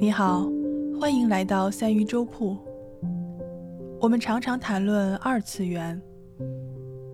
[0.00, 0.48] 你好，
[1.00, 2.56] 欢迎来到三鱼粥铺。
[4.00, 6.00] 我们常常谈论二次元，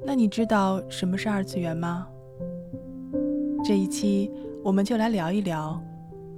[0.04, 2.06] 那你知道什么是二次元吗？
[3.64, 4.30] 这一期
[4.62, 5.82] 我们就来聊一聊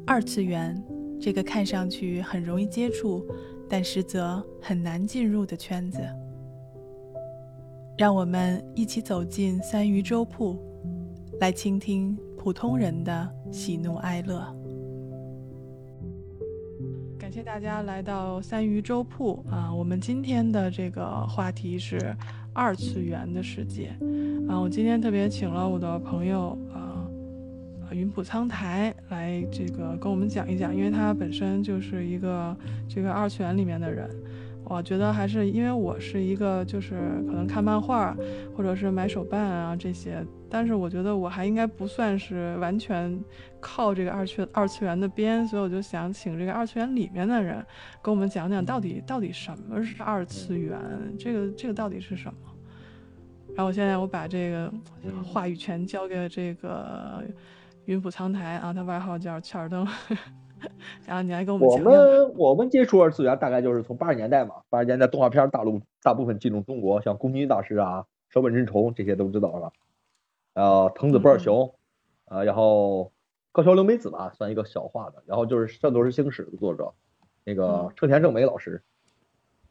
[0.07, 0.81] 二次元
[1.21, 3.27] 这个看上去很容易接触，
[3.69, 5.99] 但实则很难进入的圈子。
[7.99, 10.57] 让我们一起走进三鱼粥铺，
[11.41, 14.47] 来倾听普通人的喜怒哀乐。
[17.37, 19.71] 谢大家来到三鱼粥铺啊！
[19.71, 22.17] 我们今天的这个话题是
[22.55, 23.89] 二次元的世界
[24.49, 24.59] 啊！
[24.59, 27.05] 我今天特别请了我的朋友啊，
[27.91, 32.57] 云浦苍台来这个跟我们讲一讲，因为他本身就是一个
[32.89, 34.09] 这个二次元里面的人。
[34.69, 36.95] 我觉得还是因为我是一个，就是
[37.27, 38.17] 可能看漫画
[38.57, 43.17] 或者是买手办啊这些，但是我觉得我还应该不算是完全
[43.61, 47.65] 靠这个二次二次元的边，所以我就想请这个二次元里面的人
[48.03, 50.77] 跟我们讲讲到底到底什么是二次元，
[51.17, 52.35] 这个这个到底是什么？
[53.55, 54.73] 然后我现在我把这个
[55.25, 57.23] 话语权交给这个
[57.85, 59.87] 云浦苍台啊，他外号叫 切尔登。
[61.07, 61.79] 然后你来跟我们讲。
[61.79, 69.73] 我们我们接触二次元大概就是从八十年代嘛，八十年代动画片大陆大部分进入中国，像宫崎骏大师啊、手冢治虫这些都知道了。
[70.55, 71.75] 呃，藤子不二雄，
[72.25, 73.13] 呃，然后
[73.53, 75.23] 高桥留美子吧，算一个小画的。
[75.27, 76.95] 然后就是《圣斗士星矢》的作者，
[77.45, 78.83] 那个车田正美老师，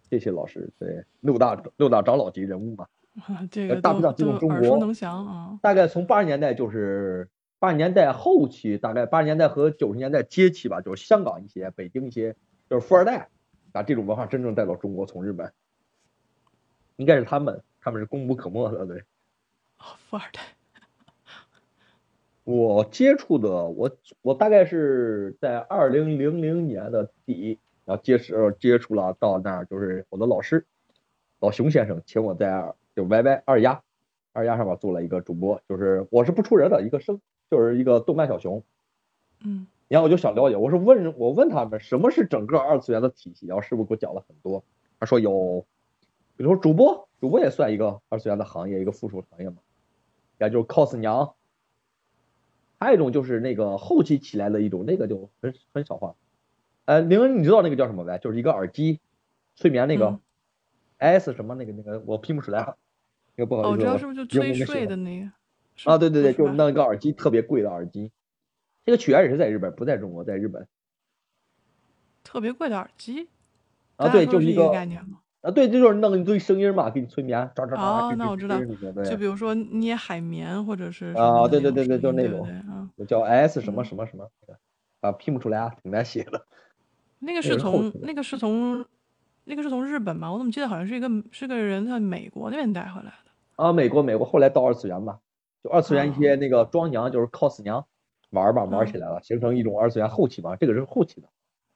[0.09, 2.85] 这些老师对六大六大长老级人物嘛。
[3.49, 5.59] 这个大部分进入中国，能详啊。
[5.61, 7.29] 大概从八十年代就是。
[7.65, 12.35] 八十年代后期，大概八十年代和九十年代接期吧，就是香港一些、北京一些，
[12.69, 13.27] 就是富二代，
[13.71, 15.51] 把这种文化真正带到中国，从日本，
[16.97, 19.03] 应该是他们，他们是功不可没的，对。
[19.79, 20.41] 富二代。
[22.43, 23.89] 我接触的，我
[24.21, 30.67] 我大概是在二零零零年的底，然后接触接触了，到那儿就是我的老师，
[31.39, 33.81] 老熊先生，请我在就 YY 二丫
[34.33, 37.19] 二丫上面做了一个主播，就是我是不出人的一个声。
[37.55, 38.61] 就是一个动漫小熊，
[39.45, 44.61] 嗯，然后我就想了解，我说问，我问他们什么是整个二次元的体系，然后师傅给我讲了很多。
[44.99, 45.65] 他说有，
[46.35, 49.57] 比如说主播，主播也算一个二次元的行业，一个附属行业嘛。
[50.37, 51.33] 也就是 cos 娘，
[52.77, 56.15] 还有一种就是那个后期起来的一种，那个就很很少话。
[56.83, 58.17] 呃，玲，你知道那个叫什么呗？
[58.17, 58.99] 就是一个耳机，
[59.55, 60.19] 催眠那个
[60.97, 62.75] ，S 什么那个那个，我拼不出来，
[63.37, 63.69] 那个不好意思。
[63.71, 65.31] 我知道是不是就催睡的那个？
[65.83, 68.11] 啊，对对对，就是弄一个耳机，特别贵的耳机。
[68.85, 70.67] 这个起源也是在日本，不在中国，在日本。
[72.23, 73.27] 特别贵的耳机？
[73.97, 75.19] 啊，对，就是一个概念吗？
[75.41, 78.09] 啊，对，这就是弄一堆声音嘛，给你催眠，抓抓抓。
[78.09, 78.59] 哦，那我知道。
[79.03, 82.47] 就比如说捏海绵，或者是啊，对对对对，就是那种，
[83.07, 84.29] 叫 S 什么什么什么，
[85.01, 86.45] 啊，拼不出来啊，挺难写的。
[87.19, 88.85] 那个是从那个是从
[89.43, 90.31] 那个是从日本吗？
[90.31, 93.31] 我怎么记得好像是一个是个人在美国那边带回来的。
[93.63, 95.19] 啊，美国美国，后来到二次元吧。
[95.65, 97.83] 就二次元一些那个装娘就是 cos 娘
[98.29, 101.27] 玩吧玩起来了，形成一种二次元后期嘛，这个是后期的。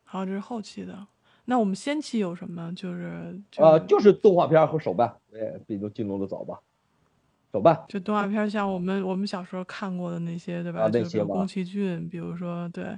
[0.04, 1.08] 好，这是后期的。
[1.46, 2.72] 那我们先期有什么？
[2.76, 6.60] 就是呃，就是动画片和手办，对，比都进入的早吧。
[7.52, 10.88] 手办就动画片，像我们我们小时候看过的那些，对吧？
[10.94, 12.96] 那些宫崎骏，比如说对，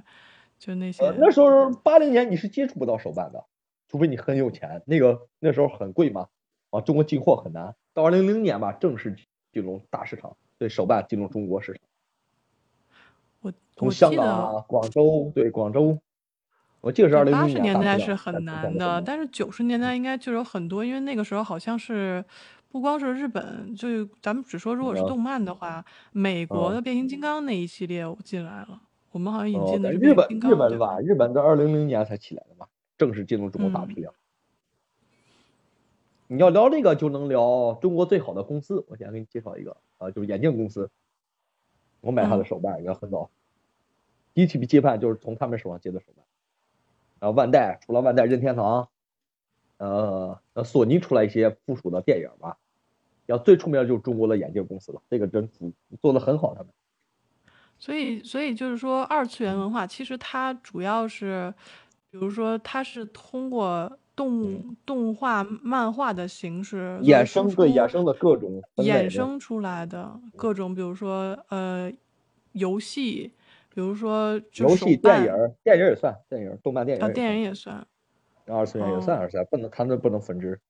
[0.58, 1.10] 就那些。
[1.16, 3.42] 那时候八零年你是接触不到手办的，
[3.88, 4.82] 除非你很有钱。
[4.84, 6.28] 那个那时候很贵嘛，
[6.68, 7.74] 啊，中国进货很难。
[7.94, 9.16] 到二零零年吧，正式
[9.52, 10.36] 进入大市场。
[10.62, 11.82] 对手办进入中国市场，
[13.40, 15.98] 我从香港、啊、广州，对广州，
[16.80, 22.24] 我记得是二零八十年代是很难的，但是九十年代应该就有很多，因为那个时候好像是
[22.68, 31.00] 不光是日本，就咱们只说如果是动漫的话，美国的变形金刚那一系列进来了，我们好像引进的是日本日本吧？
[31.00, 34.14] 日本在二零零年才起来的嘛，正式进入中国大批量。
[36.32, 38.82] 你要聊这个，就能聊中国最好的公司。
[38.88, 40.90] 我先给你介绍一个啊，就是眼镜公司。
[42.00, 43.28] 我买他的手办也很早，
[44.32, 46.24] 第一批接盘就是从他们手上接的手办。
[47.20, 48.88] 然后万代除了万代任天堂，
[49.76, 52.56] 呃，索尼出来一些附属的电影吧。
[53.26, 55.50] 要最出名的就是中国的眼镜公司了，这个真
[56.00, 56.72] 做的很好，他们。
[57.78, 61.52] 所以，所以就是说，二次元文化其实它主要是，
[62.10, 63.98] 比如说它是通过。
[64.14, 71.90] 动动画、漫画的形式衍生对衍生的各种衍生出来的各种，比如说呃
[72.52, 73.32] 游戏，
[73.74, 75.32] 比如说游戏、电影、
[75.64, 77.86] 电影也算电影、动漫、电影啊，电影也算，
[78.46, 80.60] 二次元也算二次元，不能他们不能分支，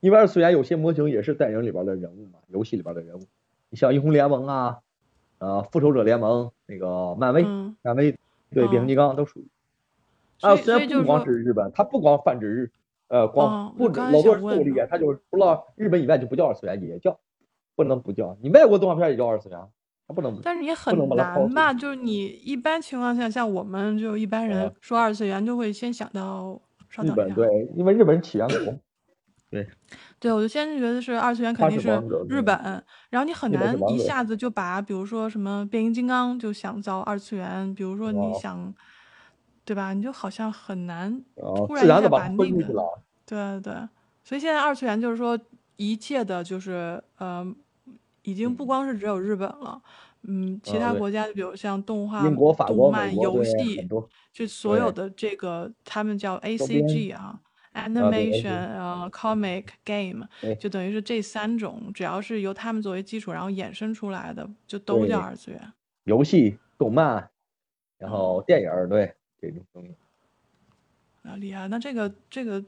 [0.00, 3.26] 因为二次元有些模型也是电影里边的人物嘛，游戏里边的人物，
[3.68, 4.78] 你像英雄联盟啊，
[5.38, 7.44] 呃复仇者联盟那个漫威，
[7.82, 8.16] 漫威
[8.50, 9.46] 对变形金刚都属于。
[10.40, 12.70] 二所以所以次元不光就是日本，它不光泛指日，
[13.08, 17.18] 呃，光不老多人想问呢错误理解，它就是除了日本以外就不叫二次元，也叫，
[17.76, 18.36] 不能不叫。
[18.42, 19.58] 你外国动画片也叫二次元，
[20.08, 20.40] 它不能不。
[20.42, 21.72] 但是也很难吧？
[21.72, 26.60] 就是你一般情况下，像我们就一般人嗯说二次元，就会先想到
[26.90, 27.46] 稍日本对，
[27.76, 28.78] 因为日本是起源国，
[29.50, 29.68] 对，
[30.18, 31.88] 对我就先觉得是二次元肯定是
[32.28, 32.56] 日本，
[33.10, 38.74] 然后你很难一下子就把，比如说什么变形金刚就想到二次元，比如说你哦想，
[39.64, 39.92] 对吧？
[39.94, 42.74] 你就好像很难突然一下自然的把那个。
[43.26, 43.72] 对对，
[44.22, 45.38] 所以现在二次元就是说
[45.76, 47.46] 一切的就是呃，
[48.22, 49.80] 已经不嗯光是只有日本了。
[50.26, 53.86] 嗯，其他国家，比如像动画、英国、法国、动漫、游戏
[54.32, 57.38] 就所有的这个，他们叫 ACG 啊
[57.74, 60.26] ，animation，ACG 呃，comic game，
[60.58, 65.72] 就等于是这三种，只要是由他们作为基础，然后衍生出来的，就都叫二次元。
[66.04, 67.28] 游戏、动漫，
[67.98, 69.14] 然嗯后电影儿，对
[69.50, 69.94] 这种东西。
[71.22, 71.68] 啊，厉害！
[71.68, 72.64] 那这个这个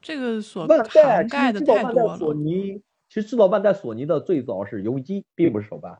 [0.00, 2.16] 这个所涵盖的太多了。
[2.16, 5.98] 索尼，其实制造万代索尼的最早是游击，并不是手办。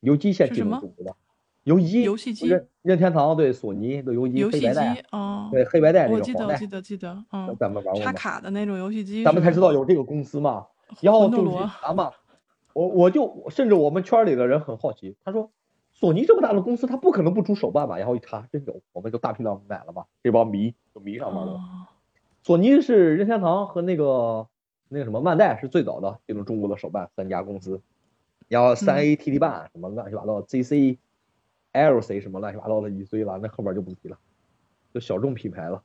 [0.00, 1.16] 游击先进入是什么中国的，
[1.62, 8.12] 游击游戏机任任天堂对索尼的游击游戏机黑白带，，哦，对黑白带我那种黄带记得我记，得记得，嗯，咱们玩过插？
[8.12, 10.66] 卡的那种游戏机，咱们才知道有这个公司嘛。
[11.00, 12.10] 然后就是魂斗罗咱们，
[12.74, 15.50] 我我就甚至我们圈里的人很好奇，他说
[15.94, 17.96] 索尼这么大的公司，他不可能不出手办吧？
[17.96, 20.04] 然后一查，真有，我们就大批量买了吧。
[20.22, 21.52] 这帮迷就迷上面了。
[21.54, 21.86] 哦
[22.46, 24.46] 索尼是任天堂和那个
[24.90, 27.80] 那个什么万代是最早的进入中国的手办三家公司，
[28.48, 30.98] 然后三 A TD 办什么乱七八糟，ZC、
[31.72, 34.18] LC 什么乱七八糟的一堆了，那后边就不提了，
[34.92, 35.82] 就小众品牌了。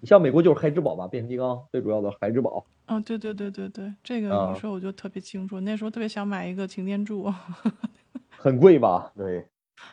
[0.00, 5.60] 你像美国就是孩之宝吧，变形金刚最主要的孩之宝，哦，对对对对对，这个啊你说我就特别清楚。
[5.60, 7.32] 那时候特别想买一个擎天柱，
[8.42, 9.12] 很贵吧？
[9.14, 9.46] 对，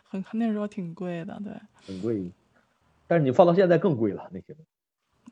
[0.03, 1.53] 很那时候挺贵的，对，
[1.85, 2.31] 很贵。
[3.05, 4.55] 但是你放到现在更贵了那些。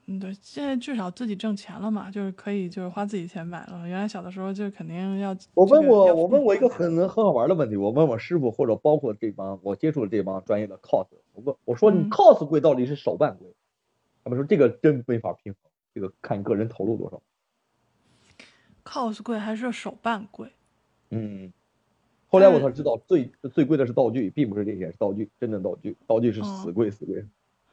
[0.08, 3.88] 嗯对，现在至少自己挣钱了嘛，就是可以就是花自己钱买了。
[3.88, 13.56] 原来小的时候就肯定要我问过，这个要我问我一个很很好玩的问题，我问我师傅或者包括这帮我接触的这帮专业的 cos，我问我说你嗯 cos 贵到底是手办贵？
[14.26, 17.22] 他们说这个真没法平衡，这个看你个人投入多少。
[18.84, 20.52] cos 贵还是手办贵？
[21.10, 21.52] 嗯，
[22.36, 27.24] 后来我才知道最最贵的是道具，并不是这些，是道具，真正道具，道具是死哦贵死贵。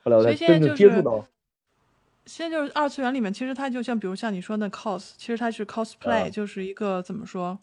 [0.04, 1.24] 后来我才真正就接触到，
[2.26, 7.58] 现在就是二次元里面，其实它就像比如像你说那 cos，其实它是 cosplay，、啊就是一个怎么说，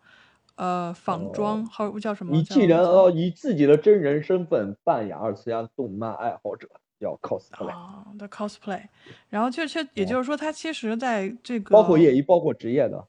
[0.56, 2.36] 呃，仿妆，或叫什么？
[2.36, 6.68] 以叫技人叫呃以自己的真人身份扮演二次元动漫爱好者，
[7.00, 8.84] 叫 cosplay，啊的 cosplay，
[9.30, 13.06] 然后就就也哦就是说，它其实在这个包括业余，包括职业的。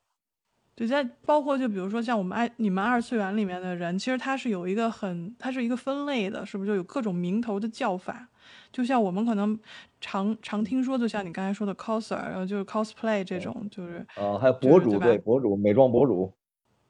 [0.74, 8.28] 对，在包括就比如说像我们爱你们二次元里面的人，其实他是有一个很，它是一个分类的，是不是就有各种名头的叫法？
[8.72, 9.58] 就像我们可能
[10.00, 16.32] 常常听说，就像你刚才说的 coser，然后就是 cosplay 这种，就是啊，还有就是对博主对博主，美妆博主，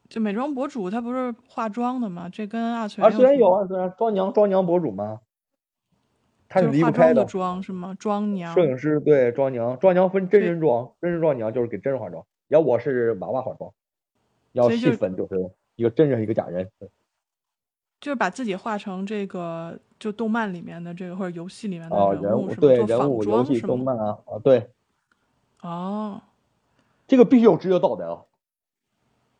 [0.09, 2.29] 就美妆博主，他不是化妆的吗？
[2.31, 5.21] 这跟二次二次元有二次元妆娘妆娘博主吗？
[6.49, 7.25] 他就是离化妆的。
[7.25, 7.95] 妆是吗？
[7.99, 13.73] 妆娘摄影师对妆娘，妆娘分真人妆，真人妆娘就是给真人化妆，然后我是娃娃化妆，
[14.53, 16.69] 要细分就是一个真人一个假人。
[18.01, 22.61] 就是把自己画成这个就动漫里面的这个或者游戏里面的啊，人人物物是吗？
[22.61, 23.61] 做仿对人物、游戏？
[23.61, 24.71] 动漫啊啊，对，
[25.61, 26.21] 哦，
[27.07, 28.25] 这个必须有职业道德啊，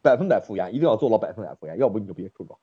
[0.03, 2.57] 百分百复原，一定要做到百分百复原，要不你就别出装。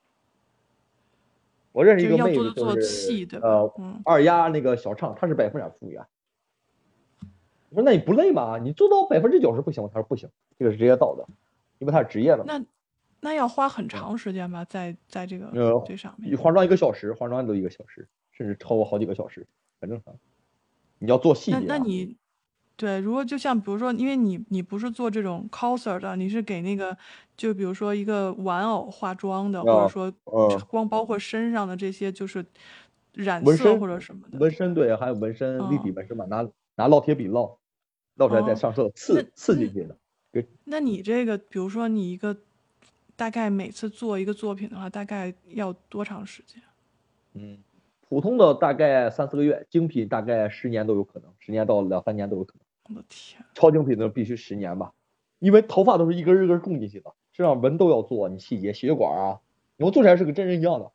[1.74, 3.28] 我认识一个妹子，就是？
[3.42, 6.02] 呃嗯，二丫那个小畅，她是百分百复原。
[7.78, 8.58] 我说那你不累吗？
[8.58, 9.84] 你做到百分之九十不行？
[9.84, 9.90] 吗？
[9.94, 11.24] 他说不行，这个是职业道德，
[11.78, 12.44] 因为他是职业的。
[12.44, 12.60] 那
[13.22, 16.36] 那要花很长时间吧，在在这个呃这上面你。
[16.36, 19.46] 化妆一个小时，化妆都一个小时，甚至超过好几个小时，
[19.80, 20.16] 很正常。
[20.98, 21.78] 你要做细节、那啊。
[21.78, 22.18] 那你
[22.76, 26.98] 对，如果就像比如说，因为你你不是做这种 coser 的，你是给那个
[27.36, 32.44] 就比如说一个玩偶化妆的，或者啊说呃光包括身上的这些就是
[33.14, 34.40] 染色或者什么的。
[34.40, 37.58] 纹身对，还有纹身、立体哦纹身嘛，拿拿烙铁笔烙，
[38.18, 39.98] 烙出来再哦上色那刺刺那进去的。
[40.66, 42.38] 那你这个，比如说你一个
[43.16, 46.62] 大概每次做一个作品的话，大概要多长时间？
[47.34, 47.58] 嗯，
[48.08, 52.96] 普通的大概三四个月，精品大概十年都有可能，十年到两三年都有可能。
[52.96, 54.94] 我的天，超精品的必须十年吧，
[55.40, 59.40] 因为头发都是一根一根种进去的，身上纹都要做，你细节血管啊，
[59.78, 60.92] 我做出来是个真人一样的。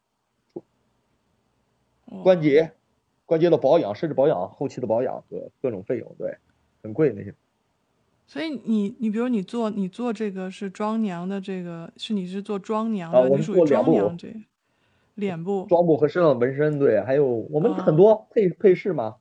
[2.22, 2.72] 关节，
[3.24, 6.36] 关节的保养，甚至保养后期的保养和各种费用，对，
[6.82, 7.34] 很贵那些。
[8.26, 14.34] 所以你你比如你做你做这个是妆娘的这个是你是做妆娘的，你属于妆做脸部娘这
[15.14, 19.16] 脸部装部和身上的纹身，对，还有我们很哦多配配饰嘛，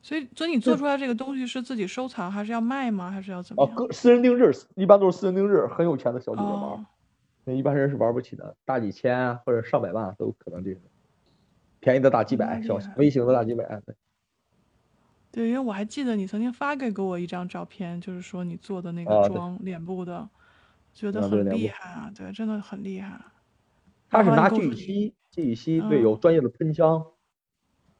[0.00, 3.10] 所以，所以你做出来这个东西是自己收藏，还是要卖吗？
[3.10, 3.76] 还是要怎么啊，样？
[3.76, 6.86] 个私人定制，一般都是私人定制，很有钱的小姐姐玩，哦，
[7.44, 10.80] 那一般人是玩不起的，大几千啊或者上百万都有可能这个，
[11.80, 13.64] 便宜的大几百，小微型的大几百。
[13.84, 13.94] 对
[15.34, 20.28] 对，因为我还记得你曾经发给过我一张照片，就是说你做的那啊对个妆，脸部的，
[20.92, 23.20] 觉得很啊对脸部厉害啊，对，真的很厉害。
[24.08, 27.04] 他是拿聚乙烯，聚乙烯对，嗯有专业的喷枪，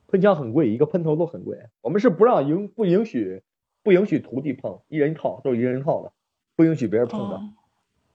[0.06, 1.58] 喷枪很贵，一个喷头都很贵。
[1.80, 3.42] 我们是不让允不允许
[3.82, 6.12] 不允许徒弟碰，一人一套都是一人一套的，
[6.54, 7.34] 不允许别人碰的。
[7.34, 7.50] 哦，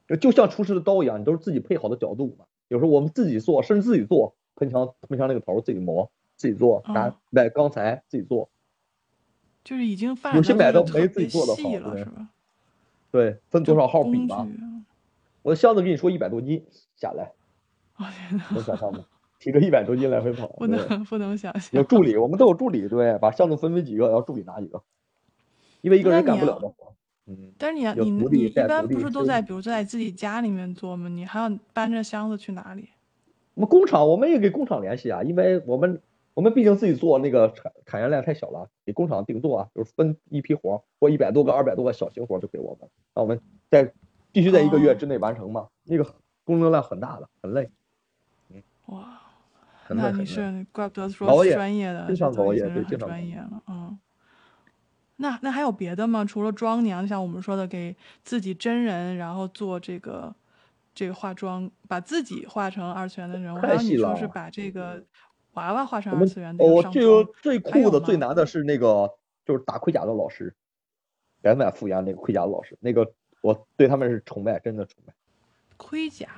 [0.08, 2.46] 就就像厨师的刀一样，你都是自己配好的角度嘛。
[2.68, 8.48] 有时候我们自己做，甚至自己做喷枪，喷枪那个头儿自己磨，自己做，拿哦买钢材自己做。
[9.62, 12.28] 就是已经发有些买展到这个特到没自己做的好了，是吧？
[13.10, 14.46] 对，分多少号比吧。
[15.42, 16.64] 我的箱子跟你说一百多斤
[16.96, 17.32] 下来，
[17.96, 19.04] 我天呐，能想象吗？
[19.38, 21.88] 提着一百多斤来回跑， 不对能不能想象有象。
[21.88, 24.82] 助理，我们都有助理，对，把箱子分为几个，然后助理拿几个，
[25.80, 26.94] 因为一个人干不了的活。
[27.26, 31.08] 嗯，但是你你你一般不是都在比如在自己家里面做吗？
[31.08, 32.88] 你还要搬着箱子去哪里？
[33.54, 36.00] 我们工厂我们也给工厂联系啊，因为我们
[36.34, 43.92] 我们毕竟自己做那个产产业链太小了，给工厂定做啊，就是分一批活儿，或一百多个、二百多个小型活儿就给我们，那我们在
[44.32, 47.70] 必须在一个月哦之内完成嘛，那个工作量很大的，很累，
[48.86, 49.20] 哇，
[49.84, 50.16] 很累很累。
[50.16, 53.98] 那你是怪不得说夜专业的，非常熬夜已经是很对经常专业了，嗯。
[55.22, 56.24] 那那还有别的吗？
[56.24, 60.34] 除了妆娘，像我们说的给自己真人，然后做这个
[60.94, 65.04] 这个化妆，把自己化成二次元的人物，还太有你说是把这个
[65.54, 69.12] 娃娃画成二次元的哦，上这个，最酷的、最难的是那个
[69.44, 70.54] 就是打盔甲的老师，
[71.42, 75.12] 百分百复原那个盔甲的老师，那个我对他们是崇拜，真的崇拜。
[75.76, 76.28] 盔甲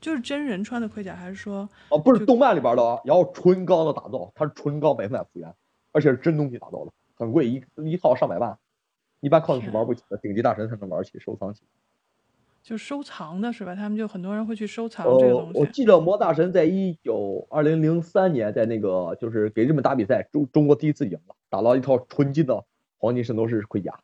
[0.00, 5.52] 就是真人穿的盔甲，还是说哦，不是动漫里边的啊，然后纯钢的打造，它是纯钢百分百复原，
[5.92, 8.58] 而且是真东西打造的，很贵，一一套上百万，
[9.20, 11.62] 一般 cos 是玩不起的，顶级大神才能玩起，收藏起。
[12.62, 13.74] 就收藏的是吧？
[13.74, 15.58] 他们就很多人会去收藏这个呃东，西。
[15.58, 22.64] 我记得魔大神在一九二零零三年在那个就是给日本打比赛，中中国第一次赢了，打了一套纯金的
[22.98, 23.98] 黄金圣斗士盔甲，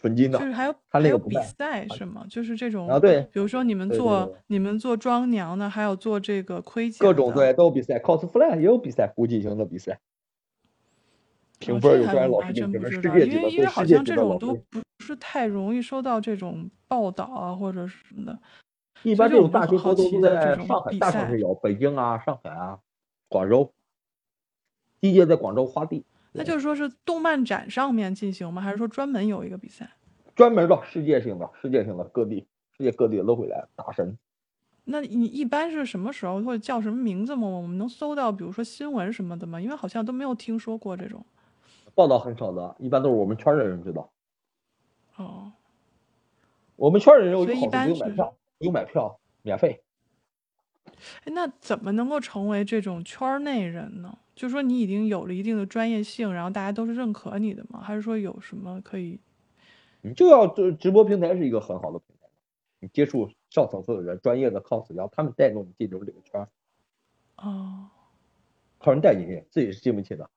[0.00, 2.26] 纯金的就是还有他还有比那个比赛是吗？
[2.28, 10.00] 就是这种啊，对，比如说你们做对你们做妆娘的，还有做这个盔甲各种的对都有比赛，cosplay 也有比赛，国际型的比赛，
[11.58, 14.14] 评哦分有专业老师评分，真不知道，世界级的，因为因为好像这。
[14.14, 18.38] 种都不是太容易收到这种报道啊，或者什么的。
[19.02, 22.78] 一般这种大型活动都在上海大城市有，北京啊、上海啊、
[23.28, 23.72] 广州。
[25.00, 28.60] 第一届在广州花地，那就是说是动漫展上面进行吗？
[28.60, 29.88] 还是说专门有一个比赛？
[30.34, 32.46] 专门的世界性的、世界性的各地、
[32.76, 34.18] 世界各地的都会来大神。
[34.84, 37.46] 那你一般是什么时候或者叫什么名字吗？
[37.46, 39.60] 我们能搜到，比如说新闻什么的吗？
[39.60, 41.24] 因为好像都没有听说过这种。
[41.98, 44.08] 报道很少的，一般都是我们圈儿的人知道。
[45.16, 45.50] 哦，
[46.76, 49.82] 我们圈儿的人有所以一个好处，不用买票，不用买票，免费。
[51.24, 54.16] 哎，那怎么能够成为这种圈儿内人呢？
[54.36, 57.80] 就说你已经有了一定的专业性，然后大家都是认可你的吗？
[57.80, 59.18] 还是说有什么可以？
[60.00, 62.28] 你就要这直播平台是一个很好的平台，
[62.78, 66.48] 你接触上层次的人、专业的 cos，然后他们带动你进入这个圈儿，
[67.38, 67.88] 哦，
[68.78, 70.30] 靠人带进去，自己是进不去的。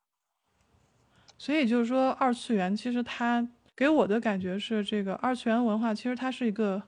[1.41, 6.79] 所以就是说，二次元其实它给我的感觉是，这个二次元文化其实它是一个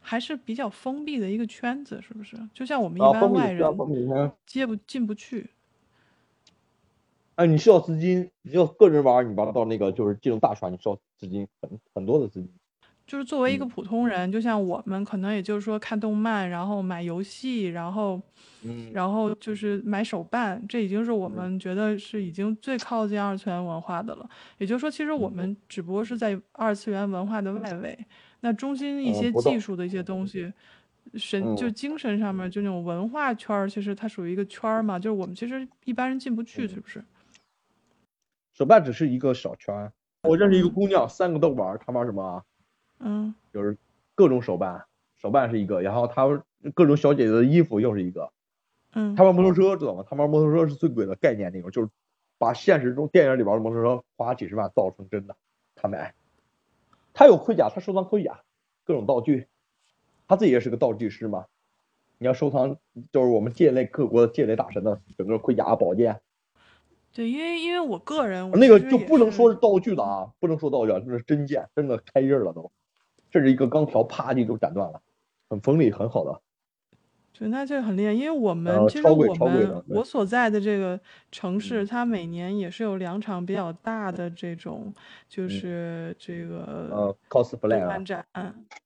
[0.00, 2.34] 还是比较封闭的一个圈子，是不是？
[2.54, 4.32] 就像我们一啊，般外人。
[4.46, 5.50] 接不进不去。
[7.34, 12.50] 哎，你需要资金，你要个人玩儿，你玩到那个就是进入大圈，你需要资金很很多的资金。
[13.08, 18.20] 就是作为一个嗯普通人，就像我们可能也就是说看动漫，然后买游戏，然后
[18.62, 24.28] 嗯然后就是买手办，这已经是我嗯们觉得是已经最靠近二次元文化的了。
[24.58, 27.98] 也就是说，其实我嗯们只不过是在二次元文化的外围，
[28.40, 30.52] 那中心一些技术的一些东西，
[31.14, 37.02] 神就嗯精神上面就那种文化圈儿，其实它属于一个圈儿嘛，就是我们其实一般人进不去，嗯是不是？
[38.52, 39.90] 手办只是一个小圈儿。
[40.28, 42.44] 我认识一个嗯姑娘，三个都玩儿，她玩什么啊？
[43.00, 43.76] 嗯就是
[44.14, 44.84] 各种手办，
[45.16, 46.42] 手办是一个，然后他
[46.74, 48.30] 各种小姐姐的衣服又是一个。
[48.94, 50.04] 嗯他玩摩托车知道吗？
[50.08, 51.88] 他玩摩托车是最贵的概念那种，就是
[52.38, 55.36] 把现实中电影里边的摩托车花几十万造成真的，
[55.74, 56.14] 他买。
[57.12, 58.40] 他有盔甲，他收藏盔甲，
[58.84, 59.48] 各种道具，
[60.26, 61.46] 他自己也是个道具师嘛。
[62.16, 62.76] 你要收藏，
[63.12, 66.20] 就是我们界内各国的界内大神的整个盔甲、宝剑，
[67.12, 72.72] 对，因为因为我个人，我那个就不能说是是道具了啊，不能说道具了，这是真剑，真的开刃了都，
[73.30, 75.00] 这是一个钢条，啪地就斩断了，
[75.50, 76.40] 很锋利，很好的。
[77.34, 84.92] 对，那这个很厉害，因为我们呃其实我们我所在的这个城市，嗯它每年也是有两场比较大的这种，
[85.28, 85.62] 就嗯。
[85.62, 86.56] 是这个
[86.88, 88.26] 呃，cosplay 漫，展，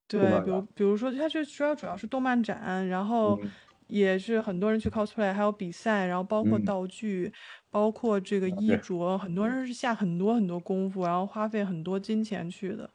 [0.08, 3.54] 对，比如比如说它就主要主要是动漫展，然后嗯。
[3.88, 6.60] 也是很多人去 cosplay，还有比赛，然后包括嗯。
[6.60, 7.32] 道具，
[7.70, 12.90] 包括这个衣着，很多人是下很多很多功夫，然后花费很多金钱去的。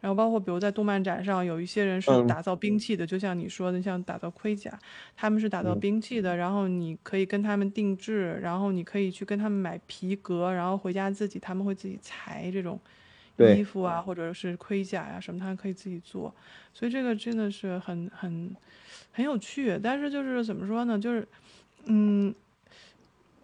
[0.00, 4.78] 然后包括比如在动漫展上，有一些人是嗯打造兵器的，就像你说的，像打造盔甲，
[5.16, 12.80] 他们是打造嗯兵器的，然后你可以跟他们定制，然后你可以去跟他们买皮革，然后回家自己他们会自己裁这种
[13.36, 16.34] 衣服啊，或者是盔甲呀、什么，他们可以自己做，
[16.72, 18.54] 所以这个真的是很很
[19.12, 19.78] 很有趣。
[19.82, 21.28] 但是就是怎么说呢，就是
[21.84, 22.34] 嗯。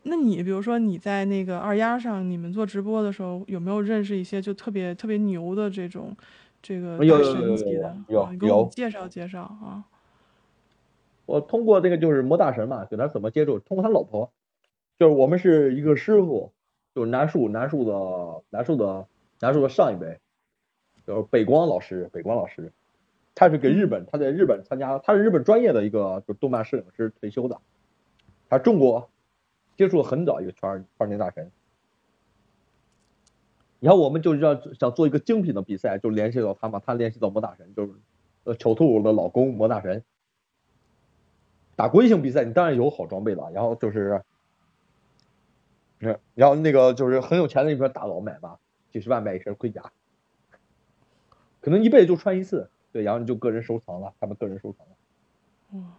[0.08, 6.16] 那你比如说你在那个二丫上，你们做直播的时候，有没有认识一些就特别特别牛的这种
[6.66, 9.84] 这个有有有有有给我介绍介绍啊。
[11.24, 13.60] 我通过这个就是魔大神嘛，给他怎么接触？
[13.60, 14.32] 通过他老婆，
[14.98, 16.50] 就是我们是一个师傅，
[16.92, 19.06] 就是南树南树的南树的
[19.38, 20.18] 南树的上一辈，
[21.06, 22.72] 就是北光老师，北光老师，
[23.36, 27.60] 他是给日本，他在日本参加，他是日本专业的一个就是动漫摄影师退休的，
[28.48, 29.08] 他中国
[29.76, 31.52] 接触很早一个圈儿圈内大神，
[33.80, 37.92] 然后我们就要想做一个精品的比赛，就联系到他嘛，他联系到魔大神，就是
[38.44, 40.02] 呃丑兔的老公魔大神。
[41.76, 44.22] 打国际性比赛，你当然有好装备了，然后就是，
[45.98, 48.58] 嗯，然后那个就是很有钱的一批大佬买吧，
[48.90, 49.92] 几十万买一身盔甲，
[51.60, 54.92] 可能一辈子就穿一次，对，然后你就个人收藏了，他们个人收藏了。
[55.74, 55.92] 嗯，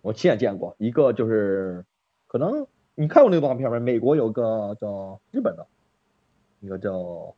[0.00, 1.84] 我亲眼见过一个，就是
[2.28, 3.80] 可能你看过那个动画片没？
[3.80, 5.66] 美国有个叫日本的，
[6.66, 6.92] 一个叫《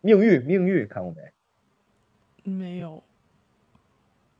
[0.00, 2.52] 命运》，命运看过没？
[2.52, 3.02] 没有。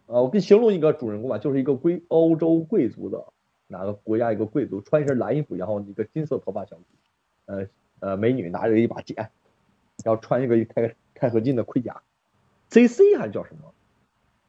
[0.07, 3.25] 呃，我给你形容一个主人公吧，就是一个贵欧洲贵族的
[3.69, 6.81] 哪个国家一个贵族，穿一身蓝衣服，然后一个金色头发小，
[7.47, 7.67] 呃
[8.01, 9.17] 呃美女拿着一把剑，
[10.03, 12.03] 然后穿一个开开合金的盔甲
[12.71, 13.73] ，ZC 还是叫什么？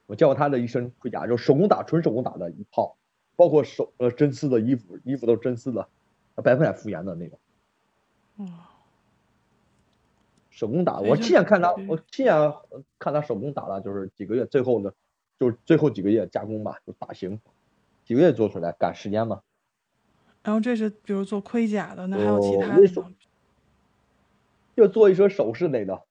[0.07, 2.95] 我见过他的一身盔甲，就手工打，纯手工打的一套，
[3.35, 5.87] 包括手呃真丝的衣服，衣服都是真丝的，
[6.35, 7.37] 百分百复原的那种。
[8.37, 8.68] 哇，
[10.59, 14.91] 手工打，我亲眼看他，我亲眼呃看他手工打了，就是几个月，最后呢，
[15.39, 17.39] 就是最后几个月加工吧，就打型，
[18.03, 19.39] 几个月做出来，赶时间嘛。
[20.43, 22.87] 然后这是比如做盔甲的，那还有其哦他的？
[24.75, 26.01] 就做一身首饰类的，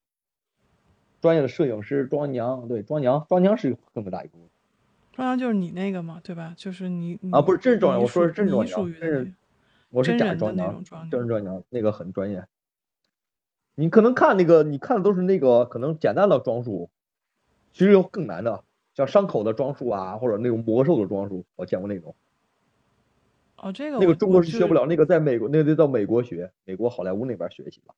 [1.20, 4.48] 专业的摄影师装娘，对装娘，装娘是更大一部分
[5.12, 6.54] 庄娘就是你那个嘛，对吧？
[6.56, 9.32] 就是你啊，不是真是庄娘，我说是真属庄娘，你属于的真是
[9.90, 12.42] 我是假装娘真娘人庄娘那个很专业。
[13.80, 16.90] 你可能看那个，你看的都是那个可能简单的装束，
[17.72, 18.64] 其实有更难的，
[18.96, 22.12] 像伤口的装束啊，或者那种魔兽的装束，我见过那种。
[23.58, 27.94] 哦，这个那个中国是学不了，那个在美国，那个得到美国学，美国好莱坞那边学习了，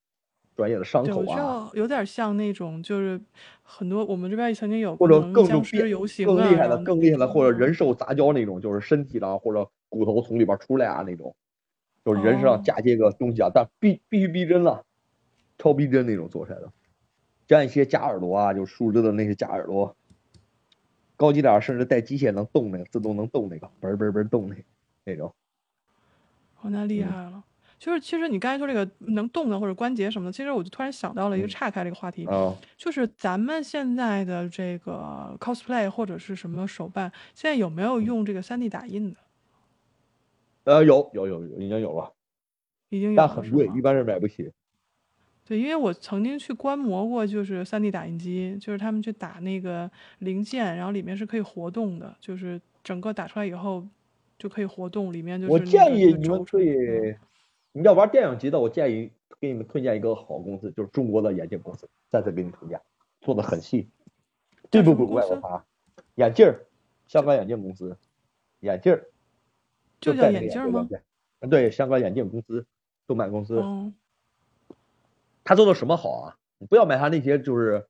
[0.55, 3.19] 专业的伤，口啊，道有点像那种，就是
[3.62, 11.35] 很多我们这边也曾经有或者更更厉害的、更厉害的，或者嗯人兽杂交那种，就是身体啦或者骨头从里边出来啊那种，
[12.05, 14.85] 就是人身上哦嫁接个东西啊，但必必须逼真了，
[15.61, 16.73] 超逼真那种做出来的，
[17.46, 19.94] 加一些假耳朵啊，就树枝的那些假耳朵，
[21.16, 24.57] 高级点儿甚至带机械能动那个，自动能动那个，嘣嘣嘣动那
[25.05, 25.35] 那种。
[26.62, 27.44] 哦，那厉嗯害了。
[27.79, 39.20] 就是其实你刚才说这个能动的或者关节什么的，其实我就突然想到了一个嗯岔开这个话题，啊，就是咱们现在的这个 cosplay 或者是什么手办，现在有没嗯有用这个 3D 打印的？
[40.64, 42.12] 呃，有有有有，已经有了，
[42.90, 44.53] 已经有但很贵，一般人买不起。
[45.51, 53.85] 对，因为我曾经去观摩过，就是 3D 打印机，就是他们去打那个零件，然后里面是可以活动的，就是整个打出来以后
[54.39, 57.19] 就可以活动，里面就是我那建议你们可以嗯，
[57.73, 59.11] 你要玩电影级的，我建议
[59.41, 62.81] 给你们推荐一个好公司，就是中国的眼镜公司，再次给你推荐，
[63.21, 63.89] 做的很细，
[64.71, 65.65] 对不不叫什么公司外国牌，
[66.15, 66.65] 眼镜儿，
[67.09, 67.99] 香港眼镜公司，
[68.61, 69.05] 眼镜儿，
[70.01, 70.89] 就叫眼镜儿吗？
[71.51, 72.65] 对，香港眼镜公司，
[73.09, 73.93] 动漫公司，哦，
[75.51, 76.37] 他做的什么好啊？
[76.59, 77.85] 你不要买他那些，就是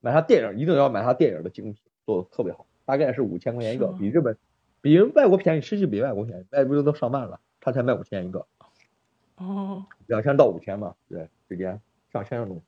[0.00, 4.36] 买他电影，一定要买他电影的精品，做的特别好，大概是五千块钱一个，比日本，
[4.80, 8.44] 比外国便宜，实际比外国便宜，外国都上万了，他才卖五千一个，
[9.36, 11.80] 哦，两千到五千嘛，对，之间
[12.12, 12.62] 上千的东西。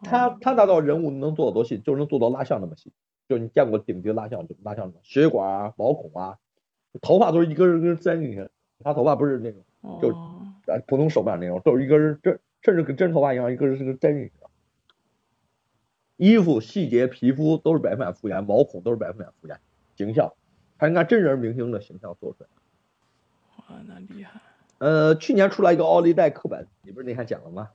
[0.00, 2.90] 他哦他达到人物能做到多细，就能做到蜡像那么细，
[3.28, 6.36] 就是你见过顶级蜡像，就蜡像血管啊、毛孔啊，
[7.00, 8.48] 头发都是一根一根儿粘进去，
[8.82, 9.62] 他头发不是那种
[10.02, 10.12] 就
[10.88, 14.30] 普通手办那种，都是一根儿真甚至跟真头发一样，一根儿是个真人。
[16.16, 19.60] 衣服细节、皮肤都是百分百复原，毛孔都是百分百复原，
[19.96, 20.32] 形象
[20.78, 22.48] 他应该真人明星的形象做出来。
[23.56, 24.40] 哇，那厉害！
[24.78, 27.70] 呃，去年出来一个奥利代课本，你不是那天讲了吗？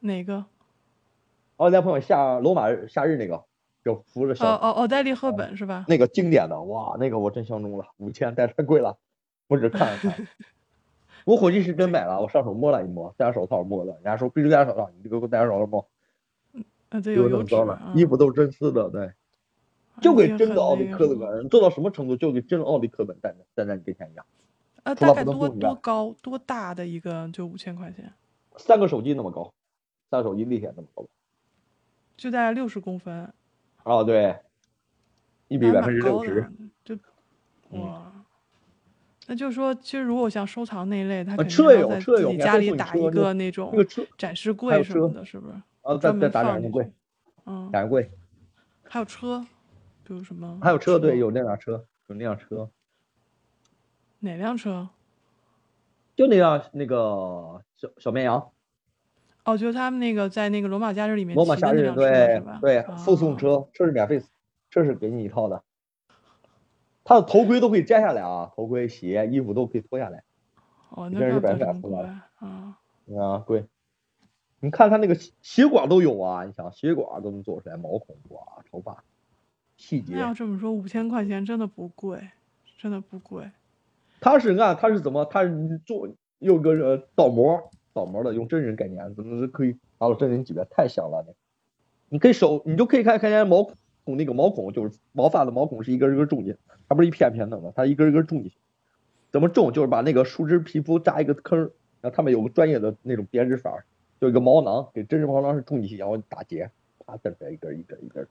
[0.00, 0.46] 哪个？
[1.56, 3.44] 奥利代朋友夏罗马夏日那个，
[3.84, 5.84] 就扶着小哦哦，奥黛丽·赫本是吧？
[5.86, 8.98] 那个经典的，哇，那个我真相中了，五千，但太贵了，
[9.46, 10.26] 我只看了看。
[11.28, 15.86] 我火机是真买了，我上手摸了一摸，戴上手套摸了，人家说必须戴上手套，你这个给我戴上手套摸，
[16.88, 19.12] 啊，这有有有纸糟了，衣服都是真丝的，对，
[20.00, 24.24] 就给真的奥利课本做到什么程度，就给真奥利课本站在站在你跟前一样。
[24.84, 28.10] 啊，大概多多高多大的一个就五千块钱，
[28.56, 29.52] 三个手机那么高，
[30.10, 31.08] 三个手机立起来那么高吧？
[32.16, 33.30] 就在六十公分，
[33.82, 34.34] 啊，对，
[35.48, 36.50] 一比百分之六十。，
[36.82, 36.94] 就
[37.68, 38.17] 嗯哇。
[39.30, 43.74] 那就是说，其实如果像收藏那一类，他啊肯定要在自己家里打一个那种
[44.16, 45.54] 展示柜什么的，是不是？
[45.82, 46.90] 啊，再再打展示柜，
[47.44, 48.10] 嗯，展示柜，
[48.84, 49.44] 还有车，
[50.02, 50.58] 比如什么？
[50.62, 52.70] 还有车，对，有那辆车，有那辆车，
[54.20, 54.88] 哪辆车？
[56.16, 58.50] 就那辆那个小小绵羊，
[59.44, 62.42] 哦，就是他们那个在那个罗马假日里面罗马假日，对？
[62.62, 64.22] 对，啊附送车，车是免费，
[64.70, 65.62] 车是给你一套的。
[67.08, 70.24] 他的头盔都可以摘下来啊，头盔、鞋、衣服都可以脱下来，
[70.90, 72.78] 哦，那怪不得百分这么贵百付的啊！
[73.18, 73.64] 啊，贵。
[74.60, 79.04] 你看他那个血血管都有啊，你想血管都能做出来，毛孔哇，头发
[79.78, 82.28] 细节那，要这么说，五千块钱真的不贵，
[82.76, 83.50] 真的不贵。
[84.20, 91.32] 他是按他是怎么，他是做用个呃倒模倒模的，用真人概念，怎么是可以达到真人级别，太香了你。
[92.10, 93.72] 你可以手，你就可以看看见毛孔
[94.16, 97.72] 那个毛孔，就是毛发的毛孔是一根一根种进去，它不是一片片弄的吗？
[97.76, 98.56] 它一根一根种进去。
[99.30, 99.72] 怎么种？
[99.72, 103.84] 就是把那个树枝皮肤扎一个坑儿，然后他们有个专业的那种编织法，
[104.20, 106.70] 就一个毛囊，给真实毛囊是种进去，然后打结，
[107.04, 108.26] 啪扽出来一根一根一根。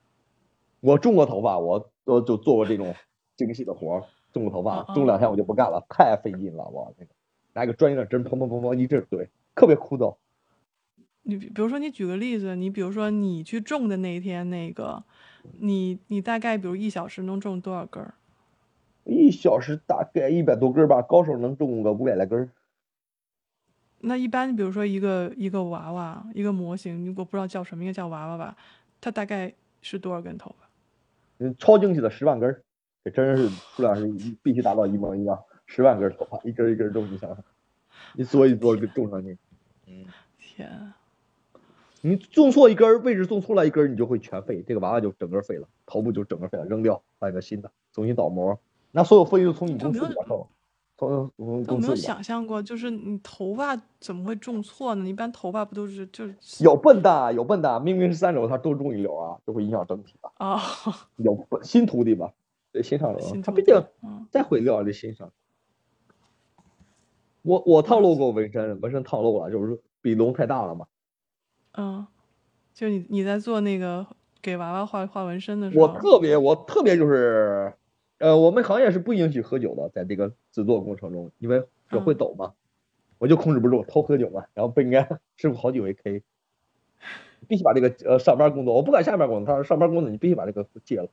[0.79, 2.95] 我种过头发，我我就做过这种
[3.35, 7.11] 精细的活儿，种过头哦发，种两天我就不干了，太费劲了，我那个
[7.53, 10.15] 拿一个专业的针砰砰砰砰一阵怼，特别枯燥。
[11.23, 15.03] 你比比如说，你举个例子，你比如说你去种的那一天，那个
[15.59, 18.13] 你你大概比如一小时能种多少根儿？
[19.03, 22.49] 一小时大概一百多根儿吧，高手能种个五百来根儿。
[23.99, 28.55] 那一般比如说一个一个娃娃，一个模型，我不知道叫什么，应该叫娃娃吧？
[28.99, 30.67] 它大概是多少根头发？
[31.39, 32.61] 嗯，超精细的十万根儿，
[33.05, 37.43] 这真是 数量是一必须达到一模一样，十万根儿头发，一根儿一根儿种，你想想，
[38.15, 39.37] 一撮一撮给种上去，
[39.87, 40.05] 嗯，
[40.37, 40.96] 天啊，
[42.01, 48.59] 你种错一根儿，位置种错了一根儿，你就会全废，这个娃娃就整个废了，头部就整个废了，扔掉，换一个新的，重新倒模，
[48.91, 50.47] 那所有费用从你公司里边扣，
[50.97, 51.95] 从从我没有。
[51.95, 55.07] 想象过，就是你头发怎么会种错呢？
[55.07, 60.31] 一般头发不都是就是有笨蛋，有笨蛋，明明是三绺，他多种一绺啊，就会影响整体的。
[60.35, 60.61] 啊，
[61.17, 62.31] 有笨新徒弟吧，
[62.71, 65.31] 得欣赏人，新徒弟他毕竟嗯再毁掉得新上。
[67.41, 70.85] 我我套路过纹身，纹身套路了，就是比龙太大了嘛。
[71.77, 72.05] 嗯，
[72.73, 74.05] 就你你在做那个
[74.41, 77.73] 给娃娃画画纹身的时候，我特别我特别就是，
[78.17, 82.53] 呃，我们行业是不允许喝酒的，在这个制作过程中，因为手会抖嘛，
[83.19, 86.23] 我就控制不住偷喝酒嘛，然后被人家师傅好几回 K，
[87.47, 91.07] 必须把这个呃上班工作，我不管下班工作，他说上班工作你必须把这个戒了。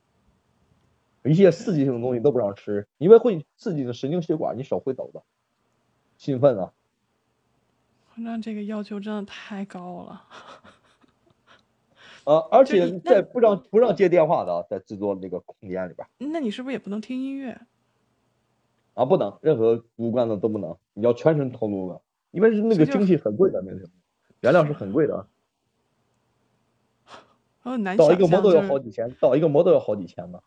[1.23, 5.23] 一些刺激性的东西都不让吃，因为会刺激你的神经血管，你手会抖的，
[6.17, 6.71] 兴奋啊！
[8.17, 10.23] 那这个要求真的太高了。
[12.25, 17.61] 呃，而 且在不让不让接电话的，在制作那个空间里边那你是不是也不能听音乐？
[18.95, 22.01] 啊，不能任何无关的都不能，你要全程投入的，
[22.31, 23.89] 因为是那个精细很贵的那个，
[24.41, 25.27] 原料是很贵的，
[27.63, 30.39] 我很难倒一个模都就是要好几千，倒一个模都要好几千呢。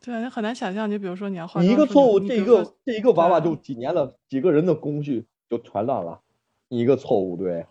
[0.00, 0.90] 对，那很难想象。
[0.90, 6.21] 就比如说你要化你一个错误，这一个这一个娃娃就几年了，几个人的工序就全乱了，你
[6.72, 7.66] 一个错误，对，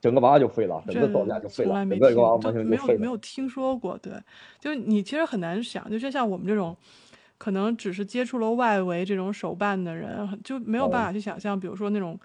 [0.00, 3.00] 整个娃娃就废了，整个这造价就废了，从来没整个娃娃听，就废了。
[3.00, 3.98] 没有听说过。
[3.98, 4.12] 对，
[4.60, 6.76] 就是你其实很难想，就是像我们这种，
[7.36, 12.16] 可能只是接触了外围这种手办的人，就没有办哦法去想象，比如说那种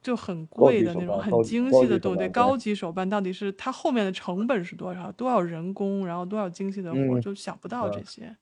[0.00, 8.36] 就很贵的那种很精细的东西，对，高级手办到底是它后面的成本是多少，多少人工，然后多少精细的活，嗯就想不到这嗯些。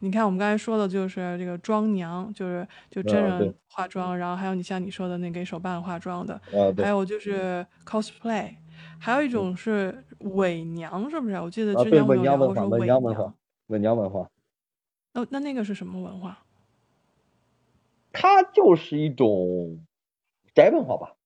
[0.00, 8.54] 你看，我们刚才说的就是这个妆娘，就是就真啊对人化妆，然后还有你像你说的那给手办化妆的，啊，对还有就是 cosplay，
[9.00, 11.34] 还有一种是伪娘，是不是？
[11.40, 13.34] 我记得啊，对，之前我伪有聊过说娘文化，伪伪娘娘文化。，
[13.66, 14.30] 伪娘文化，
[15.12, 16.44] 那那那个是什么文化？
[18.12, 19.84] 它就是一种
[20.54, 21.16] 宅文化吧。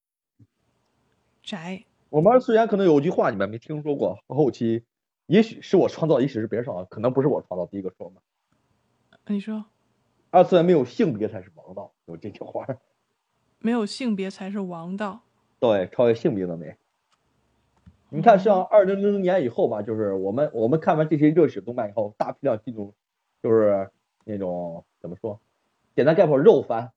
[1.42, 4.84] 宅我们二次元可能有句话你们没听说过，后期
[5.26, 8.20] 也许是我创造，也许是别人创造，可能不是我创造第一个说嘛。
[9.28, 9.64] 你说，
[10.30, 12.66] 二次元没有性别才是王道，有这句话。
[13.60, 15.20] 没有性别才是王道。
[15.60, 16.76] 对，超越性别的美。
[18.10, 22.94] 你看，像二零零零年以后吧，就是我们我们看完这些热血动漫以后，大批量进入，
[23.42, 23.90] 就是
[24.24, 25.40] 那种怎么说，
[25.94, 26.92] 简单概括肉番，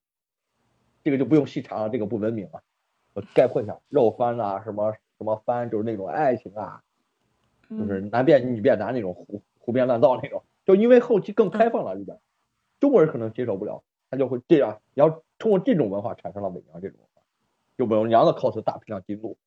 [1.04, 2.64] 这个就不用细查了，这个不文明了。
[3.14, 6.82] 我概括一下，肉番啊，什么什么番，就是那种爱情啊，
[7.70, 10.44] 就是男变女变男那种胡胡编乱造那种。
[10.65, 12.17] 就因为后期更开放了，里边
[12.80, 17.21] 中国人可能接受不了，他就会这样，然后通过这种文化产生了伪娘这种文化，
[17.78, 19.38] 就伪娘的 cos 大批量进入，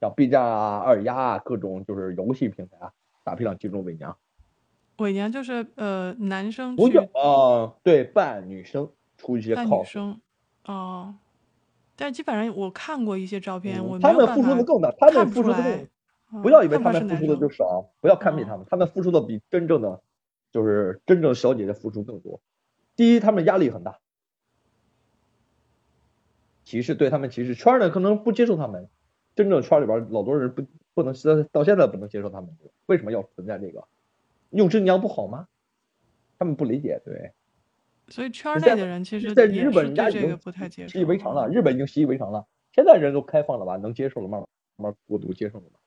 [0.00, 2.92] 像 B 站啊、二丫啊各种就是游戏平台啊，
[3.24, 4.16] 大批量进入伪娘。
[4.98, 9.80] 伪娘就是呃男生不叫啊，对，扮女生出一些 cos。
[9.80, 10.20] 女生，
[10.66, 11.14] 哦，
[11.96, 15.88] 但基本上我看过一些照片，我他们付出的更大，他们付出的
[16.30, 20.00] 更，不要以为他们付出的就少，不要看扁他们，他们付出的比真正的。
[20.52, 22.40] 就是真正小姐姐付出更多。
[22.96, 23.98] 第一，他们压力很大，
[26.64, 28.88] 歧视对他们歧视，圈呢可能不接受他们。
[29.36, 31.14] 真正圈里边老多人不不能
[31.52, 32.50] 到现在不能接受他们，
[32.86, 33.86] 为什么要存在这个？
[34.50, 35.46] 用真娘不好吗？
[36.38, 37.32] 他们不理解，对。
[38.08, 41.48] 所以圈内的人其实在日本人家已经不太接受，习以为常了。
[41.48, 45.78] 日本已经习以为常了，现在人都开放了吧，能接受了，慢慢慢慢过度接受了吧。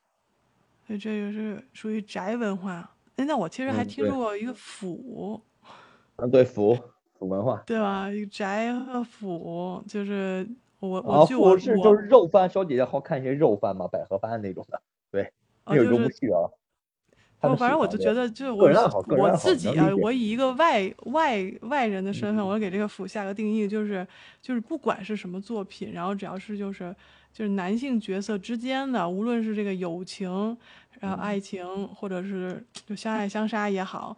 [0.86, 2.93] 所以这就是属于宅文化。
[3.16, 5.40] 哎，那我其实还听说过一个府，
[6.16, 6.76] 嗯，对府
[7.18, 8.08] 府文化，对吧？
[8.30, 10.48] 宅和府就是
[10.80, 15.32] 我我腐是就是肉番，小姐姐好看一些肉番嘛，百合番那种的，对，
[15.66, 16.50] 那有部戏啊。
[17.40, 18.66] 我反正我就觉得，就我
[19.18, 24.06] 我自己啊，我以一个外外外人的身份，我给这个府下个定义，就是
[24.40, 26.96] 就是不管是什么作品，然后只要是就是
[27.34, 30.56] 就是男性角色之间的，无论是这个友情。
[31.00, 34.16] 然后爱情，或者是就相爱相杀也好，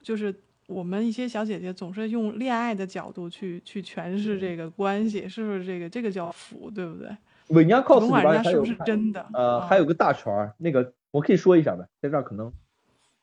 [0.00, 0.32] 就是
[0.68, 7.10] 我们一些小姐姐总是用恋爱的角度去去诠释这个关系，是不是这个这个叫腐，对不对？
[7.48, 9.26] 伪娘 cos 里边是不是真的？
[9.32, 12.52] 呃，还有个大圈儿，那个我可以说一下呗，在这儿可能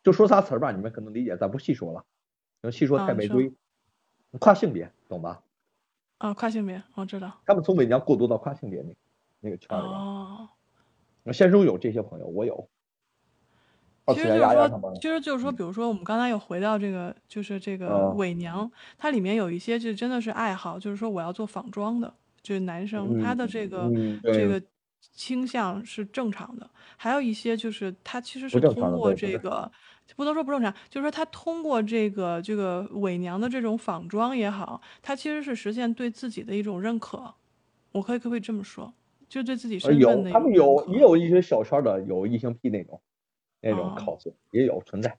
[0.04, 2.04] 就说仨词儿吧，你们可能理解，咱不细说了，
[2.64, 3.54] 能细说太没堆。
[4.40, 5.42] 跨性别，懂吧？
[6.18, 7.32] 啊，跨性别，我知道。
[7.46, 8.94] 他们从伪娘过渡到跨性别那
[9.46, 9.94] 那个圈里边。
[9.94, 10.50] 哦。
[11.24, 12.68] 那现实中有这些朋友，我有。
[14.08, 23.90] 其实就是说，其实就是说，比如说，我们刚才又回到这个，就是这个伪娘，它里面有一些就真的是爱好，就是说我要做仿妆的，就是男生他的这个
[24.26, 24.62] 这个
[25.00, 29.72] 倾向是正常的，还有一些就是他其实是通过这个，
[30.16, 37.34] 不能说不正常，就是说他通过这个这个伪娘的这种仿妆也好，他其实是实现对自己的一种认可，
[37.92, 38.94] 我可以可不可以这么说，
[39.36, 43.02] 就对自己身份的有他们有也有一些小圈的有异性癖那种。
[43.68, 45.18] 那种 cos 也有存在，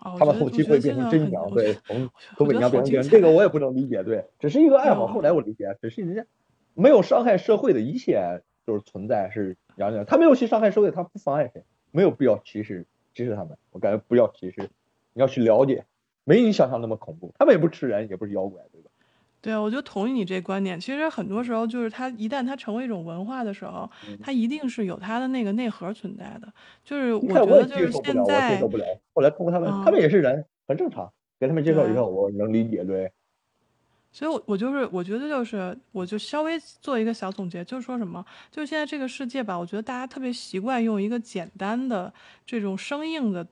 [0.00, 5.06] 他们后期会变成真娘，对，从从伪娘变成真，这个我也不能理解，对，只是一个爱好。
[5.06, 6.26] 后来我理解，只是人家
[6.74, 14.68] 没有伤害社会的一切就是存在是娘娘，他没有去伤害社会，他不妨碍谁，没有必要歧视歧视他们，我感觉不要歧视，
[15.12, 15.84] 你要去了解，
[16.24, 18.90] 没你想象那么恐怖，他们也不吃人，也不是妖怪，对吧？
[19.42, 20.78] 对，我就同意你这观点。
[20.78, 23.90] 其实很多时候，就是它一旦它成为一种文化的时候，
[24.22, 26.50] 它一定是有它的那个内核存在的。
[26.84, 28.84] 就是我觉得，就是现在接受不了。
[29.12, 31.12] 后来通过他们，他们也是人，很正常。
[31.40, 33.10] 给他们介绍以后，我能理解，对。
[34.12, 42.14] 所以，我我就是我觉得，就是我就稍微做一个小总结，就是说什么，就是现在这个世界吧，我觉得大家特别习惯用一个简单的
[42.46, 43.44] 这种生硬的。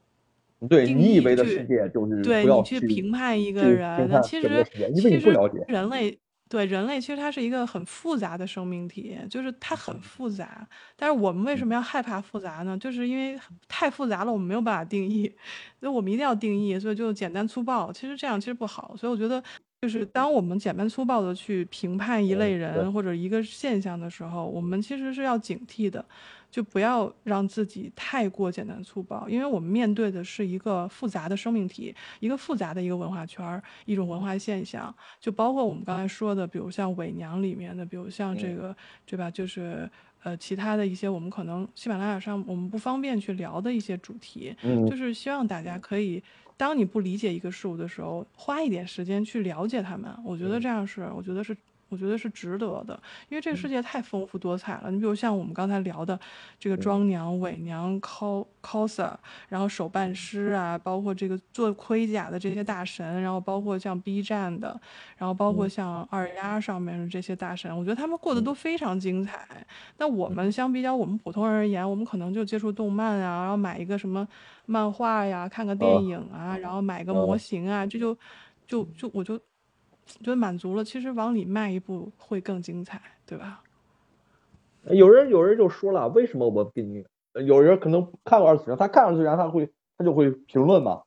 [0.69, 5.31] 对你以为的世界就是对你去评判一个人，那其实其实
[5.69, 6.19] 人类
[6.49, 10.67] 对人类其实它是一个很复杂的生命体，就是它很复杂。
[10.97, 12.77] 但是我们为什么要害怕复杂呢？
[12.77, 15.33] 就是因为太复杂了，我们没有办法定义，
[15.79, 17.93] 所以我们一定要定义，所以就简单粗暴。
[17.93, 19.43] 其实这样其实不好，所以我觉得
[19.83, 26.05] 就是当我们简单粗暴的去评判一类人或者一个现象的时候，我们其实是要警惕的。
[26.51, 34.93] 就不要让自己太过简单粗暴，因为我们面对的是一个复杂的生命体，一个复杂的一个文化圈儿，一种文化现象。
[35.21, 38.75] 就包括我们刚才说的，比如像伪娘里面的，比如像这个，
[39.07, 39.31] 对吧？
[39.31, 39.89] 就是
[40.25, 44.53] 呃，其他的一些我们可能喜马拉雅上我们不方便去聊的一些主题，
[44.91, 46.21] 就是希望大家可以，
[46.61, 50.15] 当你不理解一个事物的时候，花一点时间去了解他们。
[50.23, 51.57] 我觉得这样是，我觉得是。
[51.91, 52.99] 我觉得是值得的，
[53.29, 54.91] 因为这个世界太丰富多彩了。
[54.91, 56.19] 你比如像我们刚才聊的
[56.59, 59.13] 这个妆娘、伪娘、cos coser，
[59.49, 64.81] 然后手办师啊，包括这个做盔甲的这些大神，然后包括像 B 站的，
[65.19, 69.67] 然后包括像二丫上面的这些大神，我觉得他们过得都非常精彩。
[69.99, 74.27] 那我们相比较我们普通人而言，我们可能就接触动漫啊，然后买一个什么
[74.67, 78.17] 漫画呀，看个电影啊，然后买个模型啊，这就
[78.67, 79.41] 就就我就。
[80.19, 83.63] 觉得满足了，其实往里迈一步会更精彩，对吧？
[84.85, 87.07] 有人有人就说了，为什么我给你？
[87.47, 91.03] 有人可能看过二次元，他看二次元，他会他就会评论嘛，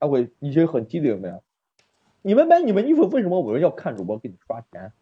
[0.00, 1.38] 他会一些很机灵的呀。
[2.22, 4.92] 你们买你们衣服，为什么我们要看主播给你刷钱？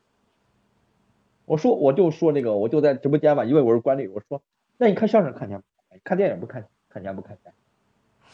[1.45, 4.43] 我说我就说那个，我就在直播间嘛，因为我是管理，我说
[4.77, 5.63] 那你看相声看钱，
[6.05, 7.53] 看电影不看看钱不看钱？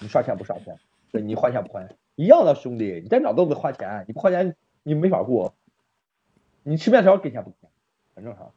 [0.01, 0.77] 你刷钱不刷钱？
[1.13, 1.97] 你花钱不花钱？
[2.17, 4.57] 一样的兄弟，你在哪都得花钱，你不花钱。
[4.83, 5.55] 你没法过，
[6.63, 7.71] 你吃面条给钱不给钱，
[8.15, 8.51] 很正常。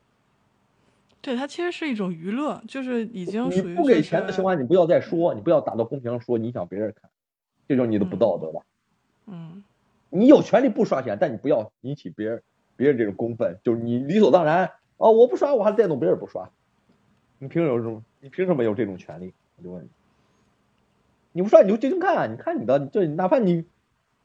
[1.22, 7.10] 对，它其实是一种娱乐，就是已经属于不给钱的情况下，你不要再说，你不要打到公屏上说，你想别人看，
[7.68, 8.62] 这种你的不道德吧？
[9.26, 9.64] 嗯。
[10.10, 12.44] 你有权利不刷钱，但你不要引起别人
[12.76, 14.66] 别人这种公愤，就是你理所当然
[14.98, 15.10] 啊！
[15.10, 16.50] 我不刷，我还带动别人不刷，
[17.40, 18.04] 你凭什么有这种？
[18.22, 19.34] 你凭什么有这种权利？
[19.58, 19.90] 我就问你，
[21.34, 23.66] 你不刷你就静静看，你看你的，就哪怕你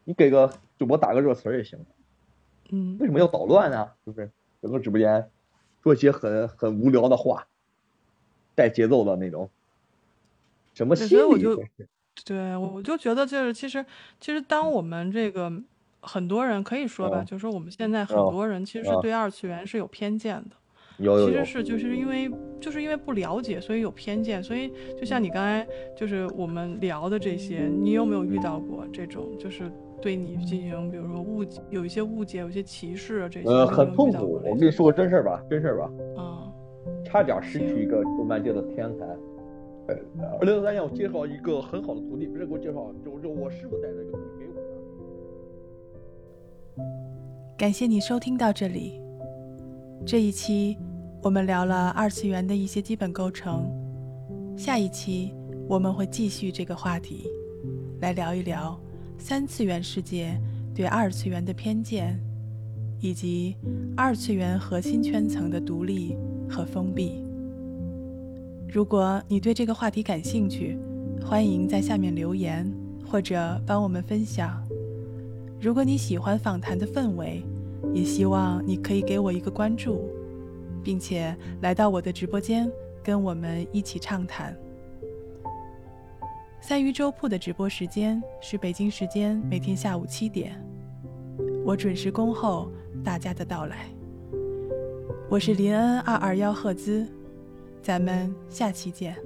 [0.04, 0.52] 你给个。
[0.80, 1.78] 主播打个热词也行，
[2.70, 3.86] 嗯，为什么要捣乱呢？
[4.02, 4.30] 是不是
[4.62, 5.28] 整个直播间
[5.82, 7.46] 说一些很很无聊的话，
[8.54, 9.50] 带节奏的那种，
[10.72, 11.44] 什么心理？
[12.24, 13.84] 对，我就觉得就是其实
[14.18, 15.52] 其实当我们这个
[16.00, 20.56] 很多人可以说吧，就是说我们现在很多人其实是对二次元是有偏见的，
[20.96, 24.42] 有其实是就是因为就是因为不了解，所以有偏见。
[24.42, 29.70] 所以就像你刚才就是我们聊的这些，你有没有遇到过这种就是？
[30.00, 33.48] 对你进行，比如说误解，有一些误解，有一些歧视啊这些。
[33.48, 34.40] 呃，很痛苦。
[34.44, 35.90] 我跟你说个真事儿吧，真事儿吧。
[36.18, 36.52] 嗯。
[37.04, 39.04] 差点失去一个动漫界的天才。
[39.88, 39.96] 呃，
[40.40, 44.60] 二零三年我介绍一个很好的徒弟，不是给我介绍，就就我师傅带这个徒弟给我的。
[47.58, 49.00] 感谢你收听到这里。
[50.06, 50.78] 这一期
[51.22, 53.70] 我们聊了二次元的一些基本构成，
[54.56, 55.34] 下一期
[55.68, 57.28] 我们会继续这个话题，
[58.00, 58.80] 来聊一聊。
[59.20, 60.40] 三次元世界
[60.74, 62.18] 对二次元的偏见，
[63.00, 63.54] 以及
[63.94, 66.16] 二次元核心圈层的独立
[66.48, 67.22] 和封闭。
[68.66, 70.78] 如果你对这个话题感兴趣，
[71.22, 72.68] 欢迎在下面留言
[73.06, 74.66] 或者帮我们分享。
[75.60, 77.42] 如果你喜欢访谈的氛围，
[77.92, 80.08] 也希望你可以给我一个关注，
[80.82, 82.70] 并且来到我的直播间
[83.02, 84.56] 跟我们一起畅谈。
[86.62, 90.54] 三鱼粥铺的直播时间是北京时间每天下午七点，
[91.64, 92.70] 我准时恭候
[93.02, 93.86] 大家的到来。
[95.30, 97.08] 我是林恩二二幺赫兹，
[97.82, 99.16] 咱们下期见。